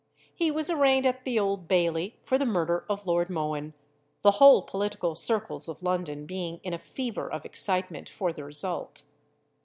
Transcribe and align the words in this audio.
He 0.33 0.49
was 0.49 0.71
arraigned 0.71 1.05
at 1.05 1.25
the 1.25 1.37
old 1.37 1.67
Bailey 1.67 2.17
for 2.23 2.39
the 2.39 2.45
murder 2.47 2.85
of 2.89 3.05
Lord 3.05 3.29
Mohun, 3.29 3.75
the 4.23 4.31
whole 4.41 4.63
political 4.63 5.13
circles 5.13 5.67
of 5.67 5.83
London 5.83 6.25
being 6.25 6.59
in 6.63 6.73
a 6.73 6.79
fever 6.79 7.31
of 7.31 7.45
excitement 7.45 8.09
for 8.09 8.33
the 8.33 8.43
result. 8.43 9.03